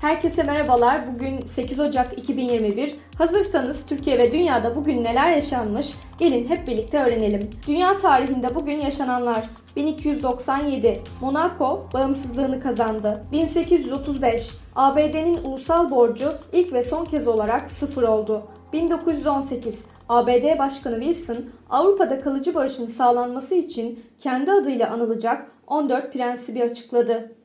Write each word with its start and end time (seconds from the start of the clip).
Herkese 0.00 0.42
merhabalar. 0.42 1.14
Bugün 1.14 1.46
8 1.46 1.80
Ocak 1.80 2.18
2021. 2.18 2.94
Hazırsanız 3.18 3.78
Türkiye 3.88 4.18
ve 4.18 4.32
dünyada 4.32 4.76
bugün 4.76 5.04
neler 5.04 5.30
yaşanmış? 5.30 5.94
Gelin 6.18 6.48
hep 6.48 6.66
birlikte 6.66 7.02
öğrenelim. 7.02 7.50
Dünya 7.66 7.96
tarihinde 7.96 8.54
bugün 8.54 8.80
yaşananlar. 8.80 9.44
1297 9.76 11.00
Monaco 11.20 11.88
bağımsızlığını 11.94 12.60
kazandı. 12.60 13.24
1835 13.32 14.50
ABD'nin 14.76 15.44
ulusal 15.44 15.90
borcu 15.90 16.32
ilk 16.52 16.72
ve 16.72 16.82
son 16.82 17.04
kez 17.04 17.26
olarak 17.28 17.70
sıfır 17.70 18.02
oldu. 18.02 18.42
1918 18.72 19.78
ABD 20.08 20.58
Başkanı 20.58 21.00
Wilson, 21.00 21.44
Avrupa'da 21.70 22.20
kalıcı 22.20 22.54
barışın 22.54 22.86
sağlanması 22.86 23.54
için 23.54 24.04
kendi 24.18 24.52
adıyla 24.52 24.90
anılacak 24.90 25.46
14 25.66 26.12
prensibi 26.12 26.62
açıkladı. 26.62 27.37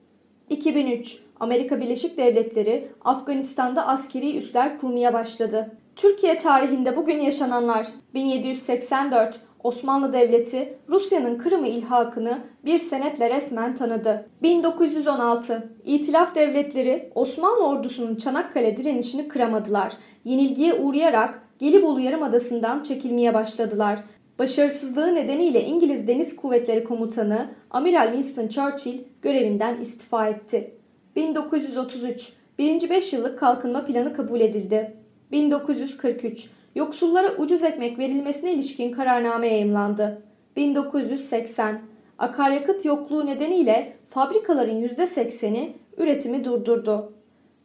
2003 0.50 1.20
Amerika 1.40 1.82
Birleşik 1.82 2.18
Devletleri 2.18 2.92
Afganistan'da 3.06 3.88
askeri 3.88 4.38
üsler 4.38 4.78
kurmaya 4.78 5.14
başladı. 5.14 5.78
Türkiye 5.96 6.38
tarihinde 6.38 6.96
bugün 6.96 7.20
yaşananlar 7.20 7.88
1784 8.14 9.40
Osmanlı 9.64 10.14
Devleti 10.14 10.78
Rusya'nın 10.90 11.38
Kırım'ı 11.38 11.68
ilhakını 11.68 12.38
bir 12.66 12.80
senetle 12.80 13.30
resmen 13.30 13.76
tanıdı. 13.76 14.30
1916 14.42 15.70
İtilaf 15.86 16.36
devletleri 16.36 17.12
Osmanlı 17.16 17.68
ordusunun 17.68 18.16
Çanakkale 18.16 18.78
direnişini 18.78 19.28
kıramadılar. 19.28 19.94
Yenilgiye 20.26 20.74
uğrayarak 20.74 21.44
Gelibolu 21.60 22.00
Yarımadası'ndan 22.00 22.84
çekilmeye 22.84 23.34
başladılar. 23.34 24.00
Başarısızlığı 24.40 25.16
nedeniyle 25.16 25.64
İngiliz 25.66 26.08
Deniz 26.08 26.36
Kuvvetleri 26.36 26.84
Komutanı 26.84 27.50
Amiral 27.72 28.14
Winston 28.14 28.48
Churchill 28.48 29.00
görevinden 29.22 29.82
istifa 29.82 30.28
etti. 30.28 30.74
1933 31.16 32.34
Birinci 32.60 32.90
5 32.90 33.14
yıllık 33.14 33.40
kalkınma 33.40 33.86
planı 33.86 34.14
kabul 34.14 34.42
edildi. 34.42 34.98
1943 35.32 36.50
Yoksullara 36.76 37.36
ucuz 37.38 37.64
ekmek 37.64 38.00
verilmesine 38.00 38.54
ilişkin 38.54 38.92
kararname 38.92 39.48
yayımlandı. 39.48 40.22
1980 40.56 41.82
Akaryakıt 42.18 42.86
yokluğu 42.86 43.26
nedeniyle 43.26 43.98
fabrikaların 44.08 44.82
%80'i 44.82 45.74
üretimi 45.98 46.44
durdurdu. 46.44 47.14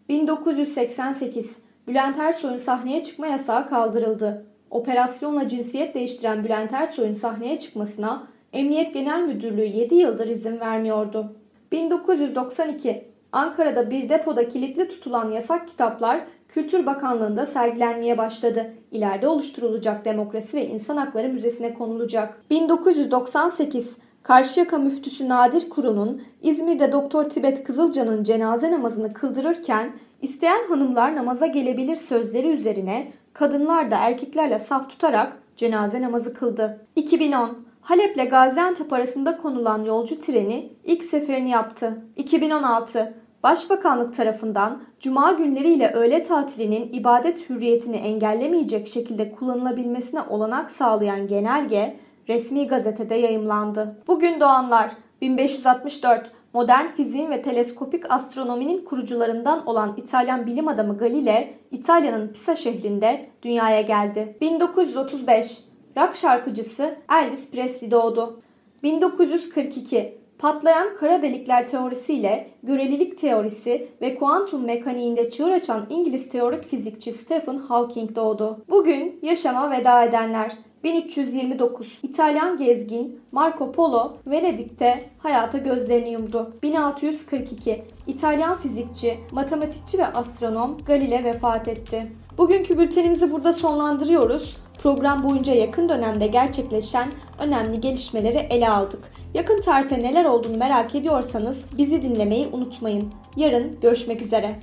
1988 0.09 1.56
Bülent 1.87 2.19
Ersoy'un 2.19 2.59
sahneye 2.59 3.03
çıkma 3.03 3.27
yasağı 3.27 3.67
kaldırıldı. 3.67 4.47
Operasyonla 4.71 5.49
cinsiyet 5.49 5.95
değiştiren 5.95 6.45
Bülent 6.45 6.73
Ersoy'un 6.73 7.13
sahneye 7.13 7.59
çıkmasına 7.59 8.27
Emniyet 8.53 8.95
Genel 8.95 9.23
Müdürlüğü 9.23 9.67
7 9.67 9.95
yıldır 9.95 10.29
izin 10.29 10.61
vermiyordu. 10.61 11.33
1992 11.73 13.05
Ankara'da 13.33 13.91
bir 13.91 14.09
depoda 14.09 14.49
kilitli 14.49 14.89
tutulan 14.89 15.31
yasak 15.31 15.69
kitaplar 15.69 16.21
Kültür 16.49 16.87
Bakanlığı'nda 16.87 17.47
sergilenmeye 17.47 18.19
başladı. 18.19 18.75
İleride 18.93 19.29
oluşturulacak 19.29 20.05
Demokrasi 20.05 20.57
ve 20.57 20.67
İnsan 20.67 20.97
Hakları 20.97 21.29
Müzesi'ne 21.29 21.75
konulacak. 21.75 22.43
1998 22.51 23.97
Karşıyaka 24.23 24.79
müftüsü 24.79 25.29
Nadir 25.29 25.71
Kuru'nun 25.71 26.23
İzmir'de 26.43 26.93
Doktor 26.93 27.25
Tibet 27.25 27.65
Kızılcan'ın 27.65 28.25
cenaze 28.25 28.71
namazını 28.71 29.13
kıldırırken 29.13 29.93
isteyen 30.23 30.69
hanımlar 30.69 31.17
namaza 31.17 31.47
gelebilir 31.47 31.97
sözleri 31.97 32.49
üzerine 32.49 33.13
kadınlar 33.33 33.91
da 33.91 33.97
erkeklerle 33.97 34.59
saf 34.59 34.91
tutarak 34.91 35.37
cenaze 35.57 36.03
namazı 36.03 36.34
kıldı. 36.34 36.81
2010 36.97 37.69
Halep'le 37.81 38.31
Gaziantep 38.31 38.93
arasında 38.93 39.37
konulan 39.37 39.84
yolcu 39.84 40.21
treni 40.21 40.73
ilk 40.84 41.05
seferini 41.05 41.51
yaptı. 41.51 42.03
2016 42.17 43.15
Başbakanlık 43.43 44.17
tarafından 44.17 44.83
cuma 45.01 45.33
günleri 45.33 45.69
ile 45.69 45.91
öğle 45.93 46.23
tatilinin 46.23 46.93
ibadet 46.93 47.51
hürriyetini 47.51 47.97
engellemeyecek 47.97 48.89
şekilde 48.89 49.33
kullanılabilmesine 49.33 50.21
olanak 50.23 50.71
sağlayan 50.71 51.27
genelge 51.27 51.97
resmi 52.28 52.66
gazetede 52.66 53.15
yayımlandı. 53.15 53.97
Bugün 54.06 54.41
doğanlar 54.41 54.91
1564 55.21 56.31
modern 56.53 56.86
fiziğin 56.86 57.31
ve 57.31 57.42
teleskopik 57.42 58.12
astronominin 58.12 58.84
kurucularından 58.84 59.66
olan 59.66 59.94
İtalyan 59.97 60.47
bilim 60.47 60.69
adamı 60.69 60.98
Galile, 60.98 61.54
İtalya'nın 61.70 62.28
Pisa 62.28 62.56
şehrinde 62.56 63.26
dünyaya 63.42 63.81
geldi. 63.81 64.36
1935 64.41 65.60
rock 65.97 66.16
şarkıcısı 66.16 66.97
Elvis 67.22 67.50
Presley 67.50 67.91
doğdu. 67.91 68.41
1942 68.82 70.19
patlayan 70.38 70.97
kara 70.97 71.22
delikler 71.22 71.66
teorisiyle 71.66 72.50
görelilik 72.62 73.19
teorisi 73.19 73.88
ve 74.00 74.15
kuantum 74.15 74.65
mekaniğinde 74.65 75.30
çığır 75.30 75.50
açan 75.50 75.86
İngiliz 75.91 76.28
teorik 76.28 76.69
fizikçi 76.69 77.12
Stephen 77.12 77.56
Hawking 77.56 78.16
doğdu. 78.16 78.65
Bugün 78.70 79.19
yaşama 79.22 79.70
veda 79.70 80.04
edenler 80.04 80.53
1329 80.84 81.99
İtalyan 82.03 82.59
gezgin 82.59 83.21
Marco 83.33 83.72
Polo 83.72 84.16
Venedik'te 84.27 85.05
hayata 85.19 85.59
gözlerini 85.59 86.11
yumdu. 86.11 86.56
1642 86.62 87.84
İtalyan 88.06 88.56
fizikçi, 88.56 89.19
matematikçi 89.33 89.99
ve 89.99 90.06
astronom 90.06 90.77
Galile 90.87 91.25
vefat 91.25 91.69
etti. 91.69 92.12
Bugünkü 92.39 92.78
bültenimizi 92.78 93.33
burada 93.33 93.53
sonlandırıyoruz. 93.53 94.56
Program 94.83 95.25
boyunca 95.25 95.55
yakın 95.55 95.89
dönemde 95.89 96.27
gerçekleşen 96.27 97.09
önemli 97.39 97.81
gelişmeleri 97.81 98.47
ele 98.50 98.69
aldık. 98.69 99.00
Yakın 99.34 99.60
tarihte 99.60 100.03
neler 100.03 100.25
olduğunu 100.25 100.56
merak 100.56 100.95
ediyorsanız 100.95 101.59
bizi 101.78 102.03
dinlemeyi 102.03 102.49
unutmayın. 102.53 103.12
Yarın 103.37 103.81
görüşmek 103.81 104.22
üzere. 104.22 104.60